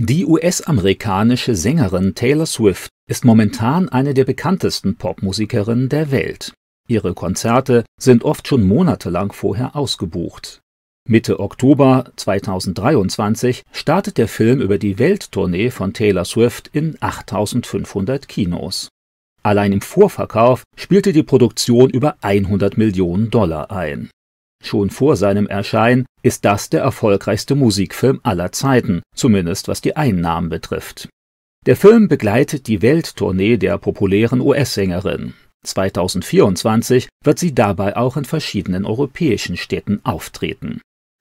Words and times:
Die 0.00 0.26
US-amerikanische 0.26 1.56
Sängerin 1.56 2.14
Taylor 2.14 2.46
Swift 2.46 2.88
ist 3.10 3.24
momentan 3.24 3.88
eine 3.88 4.14
der 4.14 4.24
bekanntesten 4.24 4.94
Popmusikerinnen 4.94 5.88
der 5.88 6.12
Welt. 6.12 6.52
Ihre 6.86 7.14
Konzerte 7.14 7.84
sind 8.00 8.22
oft 8.22 8.46
schon 8.46 8.64
monatelang 8.64 9.32
vorher 9.32 9.74
ausgebucht. 9.74 10.60
Mitte 11.08 11.40
Oktober 11.40 12.12
2023 12.14 13.64
startet 13.72 14.18
der 14.18 14.28
Film 14.28 14.60
über 14.60 14.78
die 14.78 15.00
Welttournee 15.00 15.70
von 15.70 15.92
Taylor 15.94 16.24
Swift 16.24 16.70
in 16.72 16.96
8500 17.00 18.28
Kinos. 18.28 18.90
Allein 19.42 19.72
im 19.72 19.80
Vorverkauf 19.80 20.62
spielte 20.76 21.12
die 21.12 21.24
Produktion 21.24 21.90
über 21.90 22.18
100 22.20 22.78
Millionen 22.78 23.30
Dollar 23.30 23.72
ein. 23.72 24.10
Schon 24.62 24.90
vor 24.90 25.16
seinem 25.16 25.46
Erscheinen 25.46 26.06
ist 26.22 26.44
das 26.44 26.68
der 26.68 26.82
erfolgreichste 26.82 27.54
Musikfilm 27.54 28.20
aller 28.22 28.52
Zeiten, 28.52 29.02
zumindest 29.14 29.68
was 29.68 29.80
die 29.80 29.96
Einnahmen 29.96 30.48
betrifft. 30.48 31.08
Der 31.66 31.76
Film 31.76 32.08
begleitet 32.08 32.66
die 32.66 32.82
Welttournee 32.82 33.56
der 33.56 33.78
populären 33.78 34.40
US-Sängerin. 34.40 35.34
2024 35.64 37.08
wird 37.24 37.38
sie 37.38 37.54
dabei 37.54 37.96
auch 37.96 38.16
in 38.16 38.24
verschiedenen 38.24 38.84
europäischen 38.84 39.56
Städten 39.56 40.00
auftreten. 40.04 40.80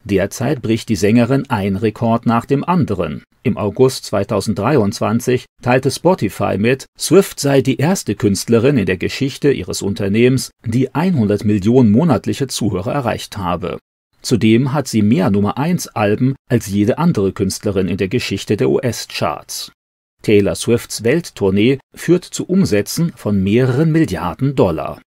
Derzeit 0.09 0.61
bricht 0.61 0.87
die 0.87 0.95
Sängerin 0.95 1.49
ein 1.49 1.75
Rekord 1.75 2.25
nach 2.25 2.45
dem 2.45 2.63
anderen. 2.63 3.23
Im 3.43 3.57
August 3.57 4.05
2023 4.05 5.45
teilte 5.61 5.91
Spotify 5.91 6.57
mit, 6.57 6.85
Swift 6.97 7.41
sei 7.41 7.61
die 7.61 7.75
erste 7.75 8.15
Künstlerin 8.15 8.77
in 8.77 8.85
der 8.85 8.95
Geschichte 8.95 9.51
ihres 9.51 9.81
Unternehmens, 9.81 10.51
die 10.65 10.95
100 10.95 11.43
Millionen 11.43 11.91
monatliche 11.91 12.47
Zuhörer 12.47 12.93
erreicht 12.93 13.37
habe. 13.37 13.79
Zudem 14.21 14.71
hat 14.71 14.87
sie 14.87 15.01
mehr 15.01 15.29
Nummer 15.29 15.57
1 15.57 15.89
Alben 15.89 16.35
als 16.49 16.67
jede 16.67 16.99
andere 16.99 17.33
Künstlerin 17.33 17.89
in 17.89 17.97
der 17.97 18.07
Geschichte 18.07 18.55
der 18.55 18.69
US-Charts. 18.69 19.73
Taylor 20.21 20.55
Swifts 20.55 21.03
Welttournee 21.03 21.79
führt 21.93 22.23
zu 22.23 22.45
Umsätzen 22.45 23.11
von 23.13 23.43
mehreren 23.43 23.91
Milliarden 23.91 24.55
Dollar. 24.55 25.01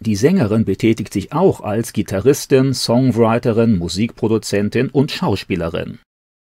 Die 0.00 0.16
Sängerin 0.16 0.64
betätigt 0.64 1.12
sich 1.12 1.32
auch 1.32 1.60
als 1.60 1.92
Gitarristin, 1.92 2.74
Songwriterin, 2.74 3.78
Musikproduzentin 3.78 4.90
und 4.90 5.10
Schauspielerin. 5.10 5.98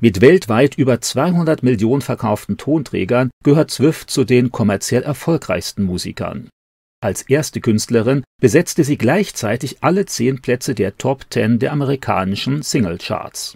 Mit 0.02 0.22
weltweit 0.22 0.78
über 0.78 1.02
200 1.02 1.64
Millionen 1.64 2.02
verkauften 2.02 2.58
Tonträgern 2.58 3.30
gehört 3.44 3.72
Swift 3.72 4.10
zu 4.10 4.24
den 4.24 4.52
kommerziell 4.52 5.04
erfolgreichsten 5.04 5.84
Musikern. 5.84 6.50
Als 7.02 7.24
erste 7.24 7.60
Künstlerin 7.60 8.24
besetzte 8.42 8.84
sie 8.86 8.98
gleichzeitig 8.98 9.84
alle 9.84 10.06
zehn 10.06 10.42
Plätze 10.42 10.74
der 10.74 10.98
Top 10.98 11.30
Ten 11.30 11.60
der 11.60 11.74
amerikanischen 11.74 12.62
Singlecharts. 12.62 13.56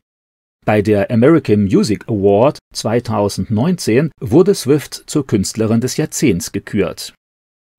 Bei 0.65 0.81
der 0.81 1.09
American 1.11 1.63
Music 1.63 2.03
Award 2.09 2.59
2019 2.73 4.11
wurde 4.19 4.53
Swift 4.53 5.03
zur 5.07 5.25
Künstlerin 5.25 5.79
des 5.79 5.95
Jahrzehnts 5.95 6.51
gekürt. 6.51 7.13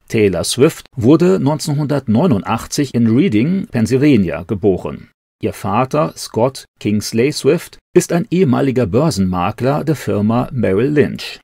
Taylor 0.09 0.45
Swift 0.45 0.87
wurde 0.97 1.37
1989 1.37 2.95
in 2.95 3.15
Reading, 3.15 3.67
Pennsylvania, 3.71 4.43
geboren. 4.43 5.11
Ihr 5.43 5.53
Vater, 5.53 6.15
Scott 6.17 6.65
Kingsley 6.81 7.31
Swift, 7.31 7.79
ist 7.95 8.13
ein 8.13 8.27
ehemaliger 8.31 8.87
Börsenmakler 8.87 9.85
der 9.85 9.97
Firma 9.97 10.49
Merrill 10.51 10.91
Lynch. 10.91 11.41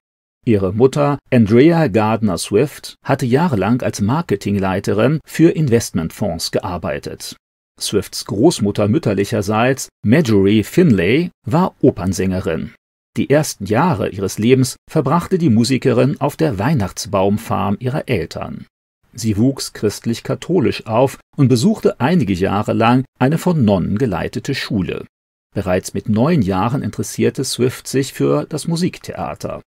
Ihre 0.47 0.73
Mutter, 0.73 1.19
Andrea 1.31 1.89
Gardner 1.89 2.39
Swift, 2.39 2.97
hatte 3.05 3.27
jahrelang 3.27 3.83
als 3.83 4.01
Marketingleiterin 4.01 5.21
für 5.25 5.51
Investmentfonds 5.51 6.51
gearbeitet. 6.51 7.37
Swifts 7.81 8.25
Großmutter 8.25 8.89
mütterlicherseits, 8.89 9.89
Marjorie 10.05 10.63
Finlay, 10.63 11.31
war 11.47 11.75
Opernsängerin. 11.81 12.75
Die 13.17 13.31
ersten 13.31 13.65
Jahre 13.67 14.09
ihres 14.09 14.39
Lebens 14.39 14.77
verbrachte 14.91 15.39
die 15.39 15.51
Musikerin 15.51 16.21
auf 16.21 16.37
der 16.37 16.59
Weihnachtsbaumfarm 16.59 17.77
ihrer 17.79 18.09
Eltern. 18.09 18.67
Sie 19.13 19.37
wuchs 19.37 19.73
christlich-katholisch 19.73 20.87
auf 20.87 21.19
und 21.37 21.47
besuchte 21.47 22.01
einige 22.01 22.33
Jahre 22.33 22.73
lang 22.73 23.05
eine 23.21 23.39
von 23.39 23.65
Nonnen 23.65 23.99
geleitete 23.99 24.57
Schule. 24.57 25.07
Bereits 25.55 25.95
mit 25.95 26.09
neun 26.09 26.43
Jahren 26.43 26.83
interessierte 26.83 27.45
Swift 27.45 27.87
sich 27.87 28.13
für 28.13 28.45
das 28.49 28.67
Musiktheater. 28.67 29.63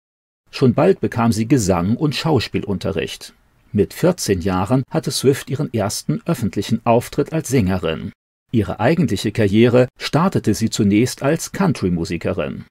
Schon 0.50 0.74
bald 0.74 1.00
bekam 1.00 1.31
sie 1.31 1.47
Gesang 1.47 1.96
und 1.96 2.16
Schauspielunterricht. 2.16 3.34
Mit 3.72 3.94
14 3.94 4.41
Jahren 4.41 4.84
hatte 4.90 5.12
Swift 5.12 5.52
ihren 5.52 5.72
ersten 5.72 6.22
öffentlichen 6.25 6.84
Auftritt 6.86 7.34
als 7.34 7.50
Sängerin. 7.50 8.12
Ihre 8.52 8.80
eigentliche 8.80 9.31
Karriere 9.31 9.88
startete 10.00 10.56
sie 10.56 10.72
zunächst 10.72 11.22
als 11.22 11.52
Country-Musikerin. 11.52 12.66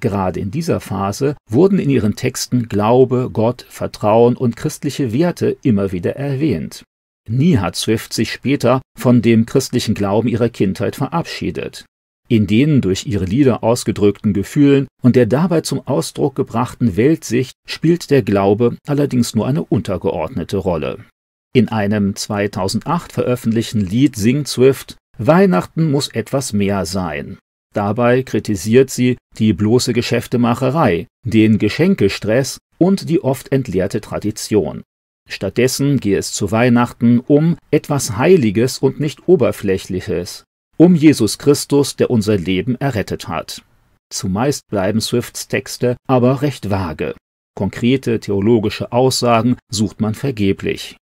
Gerade 0.00 0.40
in 0.40 0.50
dieser 0.50 0.80
Phase 0.80 1.36
wurden 1.48 1.78
in 1.78 1.88
ihren 1.88 2.16
Texten 2.16 2.68
Glaube, 2.68 3.30
Gott, 3.32 3.64
Vertrauen 3.68 4.36
und 4.36 4.56
christliche 4.56 5.12
Werte 5.12 5.56
immer 5.62 5.92
wieder 5.92 6.16
erwähnt. 6.16 6.84
Nie 7.28 7.56
hat 7.58 7.76
Swift 7.76 8.12
sich 8.12 8.32
später 8.32 8.82
von 8.98 9.22
dem 9.22 9.46
christlichen 9.46 9.94
Glauben 9.94 10.28
ihrer 10.28 10.50
Kindheit 10.50 10.96
verabschiedet. 10.96 11.86
In 12.28 12.46
den 12.46 12.80
durch 12.80 13.06
ihre 13.06 13.24
Lieder 13.24 13.62
ausgedrückten 13.62 14.32
Gefühlen 14.32 14.88
und 15.02 15.16
der 15.16 15.26
dabei 15.26 15.60
zum 15.60 15.86
Ausdruck 15.86 16.34
gebrachten 16.34 16.96
Weltsicht 16.96 17.54
spielt 17.66 18.10
der 18.10 18.22
Glaube 18.22 18.76
allerdings 18.86 19.34
nur 19.34 19.46
eine 19.46 19.62
untergeordnete 19.62 20.56
Rolle. 20.56 21.04
In 21.54 21.68
einem 21.68 22.16
2008 22.16 23.12
veröffentlichten 23.12 23.80
Lied 23.80 24.16
singt 24.16 24.48
Swift 24.48 24.96
Weihnachten 25.18 25.90
muss 25.90 26.08
etwas 26.08 26.52
mehr 26.52 26.86
sein. 26.86 27.38
Dabei 27.74 28.22
kritisiert 28.22 28.88
sie 28.88 29.18
die 29.36 29.52
bloße 29.52 29.92
Geschäftemacherei, 29.92 31.08
den 31.24 31.58
Geschenkestress 31.58 32.58
und 32.78 33.10
die 33.10 33.22
oft 33.22 33.52
entleerte 33.52 34.00
Tradition. 34.00 34.82
Stattdessen 35.28 35.98
gehe 35.98 36.18
es 36.18 36.32
zu 36.32 36.52
Weihnachten 36.52 37.18
um 37.18 37.56
etwas 37.70 38.16
Heiliges 38.16 38.78
und 38.78 39.00
nicht 39.00 39.26
Oberflächliches, 39.26 40.44
um 40.76 40.94
Jesus 40.94 41.38
Christus, 41.38 41.96
der 41.96 42.10
unser 42.10 42.36
Leben 42.36 42.76
errettet 42.76 43.26
hat. 43.26 43.62
Zumeist 44.10 44.62
bleiben 44.68 45.00
Swifts 45.00 45.48
Texte 45.48 45.96
aber 46.06 46.42
recht 46.42 46.70
vage. 46.70 47.14
Konkrete 47.56 48.20
theologische 48.20 48.92
Aussagen 48.92 49.56
sucht 49.68 50.00
man 50.00 50.14
vergeblich. 50.14 50.96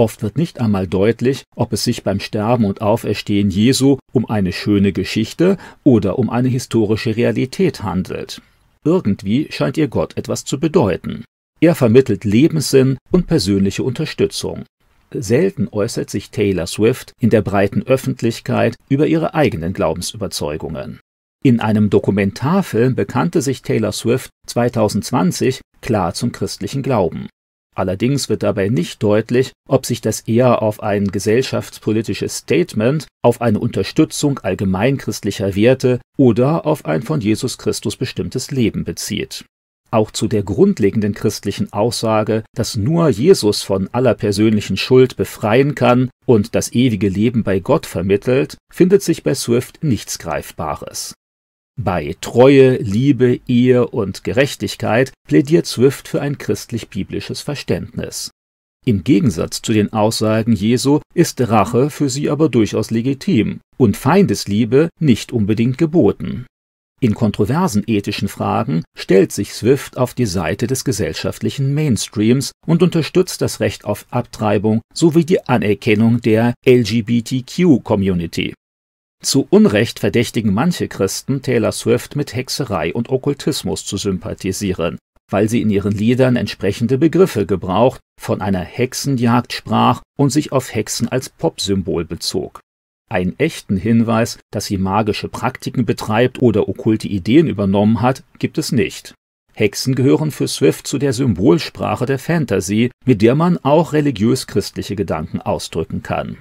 Oft 0.00 0.22
wird 0.22 0.38
nicht 0.38 0.62
einmal 0.62 0.86
deutlich, 0.86 1.42
ob 1.54 1.74
es 1.74 1.84
sich 1.84 2.02
beim 2.04 2.20
Sterben 2.20 2.64
und 2.64 2.80
Auferstehen 2.80 3.50
Jesu 3.50 3.98
um 4.14 4.24
eine 4.24 4.50
schöne 4.50 4.94
Geschichte 4.94 5.58
oder 5.84 6.18
um 6.18 6.30
eine 6.30 6.48
historische 6.48 7.16
Realität 7.16 7.82
handelt. 7.82 8.40
Irgendwie 8.82 9.48
scheint 9.50 9.76
ihr 9.76 9.88
Gott 9.88 10.16
etwas 10.16 10.46
zu 10.46 10.58
bedeuten. 10.58 11.26
Er 11.60 11.74
vermittelt 11.74 12.24
Lebenssinn 12.24 12.96
und 13.10 13.26
persönliche 13.26 13.82
Unterstützung. 13.82 14.64
Selten 15.12 15.68
äußert 15.70 16.08
sich 16.08 16.30
Taylor 16.30 16.66
Swift 16.66 17.12
in 17.20 17.28
der 17.28 17.42
breiten 17.42 17.82
Öffentlichkeit 17.82 18.76
über 18.88 19.06
ihre 19.06 19.34
eigenen 19.34 19.74
Glaubensüberzeugungen. 19.74 21.00
In 21.44 21.60
einem 21.60 21.90
Dokumentarfilm 21.90 22.94
bekannte 22.94 23.42
sich 23.42 23.60
Taylor 23.60 23.92
Swift 23.92 24.30
2020 24.46 25.60
klar 25.82 26.14
zum 26.14 26.32
christlichen 26.32 26.82
Glauben. 26.82 27.28
Allerdings 27.74 28.28
wird 28.28 28.42
dabei 28.42 28.68
nicht 28.68 29.02
deutlich, 29.02 29.52
ob 29.68 29.86
sich 29.86 30.00
das 30.00 30.20
eher 30.20 30.62
auf 30.62 30.82
ein 30.82 31.06
gesellschaftspolitisches 31.06 32.38
Statement, 32.38 33.06
auf 33.22 33.40
eine 33.40 33.60
Unterstützung 33.60 34.38
allgemeinchristlicher 34.40 35.54
Werte 35.54 36.00
oder 36.16 36.66
auf 36.66 36.84
ein 36.84 37.02
von 37.02 37.20
Jesus 37.20 37.58
Christus 37.58 37.96
bestimmtes 37.96 38.50
Leben 38.50 38.84
bezieht. 38.84 39.44
Auch 39.92 40.10
zu 40.12 40.28
der 40.28 40.44
grundlegenden 40.44 41.14
christlichen 41.14 41.72
Aussage, 41.72 42.44
dass 42.54 42.76
nur 42.76 43.08
Jesus 43.08 43.62
von 43.62 43.88
aller 43.92 44.14
persönlichen 44.14 44.76
Schuld 44.76 45.16
befreien 45.16 45.74
kann 45.74 46.10
und 46.26 46.54
das 46.54 46.72
ewige 46.72 47.08
Leben 47.08 47.42
bei 47.42 47.58
Gott 47.58 47.86
vermittelt, 47.86 48.56
findet 48.72 49.02
sich 49.02 49.24
bei 49.24 49.34
Swift 49.34 49.82
nichts 49.82 50.20
Greifbares. 50.20 51.14
Bei 51.82 52.14
Treue, 52.20 52.76
Liebe, 52.76 53.40
Ehe 53.48 53.88
und 53.88 54.22
Gerechtigkeit 54.22 55.14
plädiert 55.26 55.64
Swift 55.64 56.08
für 56.08 56.20
ein 56.20 56.36
christlich-biblisches 56.36 57.40
Verständnis. 57.40 58.30
Im 58.84 59.02
Gegensatz 59.02 59.62
zu 59.62 59.72
den 59.72 59.90
Aussagen 59.90 60.52
Jesu 60.52 61.00
ist 61.14 61.40
Rache 61.40 61.88
für 61.88 62.10
sie 62.10 62.28
aber 62.28 62.50
durchaus 62.50 62.90
legitim 62.90 63.60
und 63.78 63.96
Feindesliebe 63.96 64.90
nicht 64.98 65.32
unbedingt 65.32 65.78
geboten. 65.78 66.44
In 67.00 67.14
kontroversen 67.14 67.82
ethischen 67.86 68.28
Fragen 68.28 68.84
stellt 68.94 69.32
sich 69.32 69.54
Swift 69.54 69.96
auf 69.96 70.12
die 70.12 70.26
Seite 70.26 70.66
des 70.66 70.84
gesellschaftlichen 70.84 71.72
Mainstreams 71.72 72.52
und 72.66 72.82
unterstützt 72.82 73.40
das 73.40 73.60
Recht 73.60 73.86
auf 73.86 74.04
Abtreibung 74.10 74.82
sowie 74.92 75.24
die 75.24 75.48
Anerkennung 75.48 76.20
der 76.20 76.52
LGBTQ-Community. 76.66 78.52
Zu 79.22 79.46
Unrecht 79.50 79.98
verdächtigen 79.98 80.54
manche 80.54 80.88
Christen 80.88 81.42
Taylor 81.42 81.72
Swift 81.72 82.16
mit 82.16 82.34
Hexerei 82.34 82.94
und 82.94 83.10
Okkultismus 83.10 83.84
zu 83.84 83.98
sympathisieren, 83.98 84.98
weil 85.30 85.46
sie 85.46 85.60
in 85.60 85.68
ihren 85.68 85.92
Liedern 85.92 86.36
entsprechende 86.36 86.96
Begriffe 86.96 87.44
gebraucht, 87.44 88.00
von 88.18 88.40
einer 88.40 88.60
Hexenjagd 88.60 89.52
sprach 89.52 90.00
und 90.18 90.30
sich 90.30 90.52
auf 90.52 90.74
Hexen 90.74 91.06
als 91.06 91.28
Popsymbol 91.28 92.06
bezog. 92.06 92.60
Einen 93.10 93.38
echten 93.38 93.76
Hinweis, 93.76 94.38
dass 94.50 94.66
sie 94.66 94.78
magische 94.78 95.28
Praktiken 95.28 95.84
betreibt 95.84 96.40
oder 96.40 96.68
okkulte 96.68 97.08
Ideen 97.08 97.46
übernommen 97.46 98.00
hat, 98.00 98.22
gibt 98.38 98.56
es 98.56 98.72
nicht. 98.72 99.14
Hexen 99.52 99.94
gehören 99.94 100.30
für 100.30 100.48
Swift 100.48 100.86
zu 100.86 100.96
der 100.96 101.12
Symbolsprache 101.12 102.06
der 102.06 102.18
Fantasy, 102.18 102.90
mit 103.04 103.20
der 103.20 103.34
man 103.34 103.58
auch 103.58 103.92
religiös-christliche 103.92 104.96
Gedanken 104.96 105.42
ausdrücken 105.42 106.02
kann. 106.02 106.38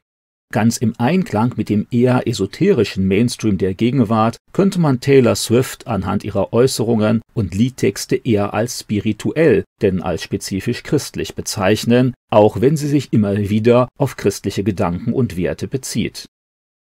Ganz 0.52 0.78
im 0.78 0.96
Einklang 0.98 1.54
mit 1.58 1.70
dem 1.70 1.86
eher 1.92 2.28
esoterischen 2.28 3.08
Mainstream 3.08 3.60
der 3.60 3.76
Gegenwart 3.76 4.38
könnte 4.52 4.80
man 4.80 5.00
Taylor 5.00 5.36
Swift 5.36 5.86
anhand 5.86 6.24
ihrer 6.24 6.54
Äußerungen 6.54 7.22
und 7.36 7.54
Liedtexte 7.54 8.16
eher 8.16 8.52
als 8.52 8.80
spirituell, 8.80 9.64
denn 9.84 10.02
als 10.02 10.24
spezifisch 10.24 10.82
christlich 10.82 11.36
bezeichnen, 11.36 12.16
auch 12.32 12.62
wenn 12.62 12.78
sie 12.78 12.88
sich 12.88 13.14
immer 13.14 13.38
wieder 13.38 13.90
auf 14.00 14.18
christliche 14.18 14.64
Gedanken 14.64 15.14
und 15.14 15.38
Werte 15.38 15.68
bezieht. 15.68 16.26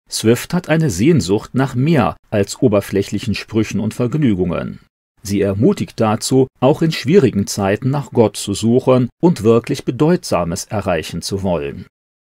Swift 0.10 0.56
hat 0.56 0.68
eine 0.68 0.90
Sehnsucht 0.90 1.54
nach 1.54 1.76
mehr 1.76 2.18
als 2.32 2.60
oberflächlichen 2.64 3.36
Sprüchen 3.36 3.80
und 3.80 3.94
Vergnügungen. 3.94 4.80
Sie 5.22 5.42
ermutigt 5.42 6.00
dazu, 6.00 6.48
auch 6.60 6.82
in 6.82 6.92
schwierigen 6.92 7.46
Zeiten 7.46 7.92
nach 7.92 8.10
Gott 8.14 8.36
zu 8.36 8.56
suchen 8.56 9.10
und 9.22 9.44
wirklich 9.44 9.86
Bedeutsames 9.86 10.66
erreichen 10.66 11.22
zu 11.22 11.44
wollen 11.44 11.86